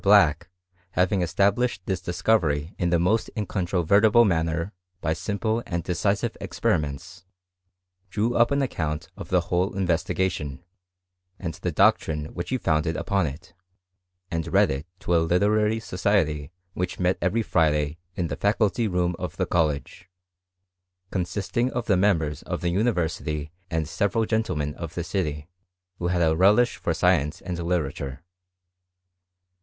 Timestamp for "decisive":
5.83-6.35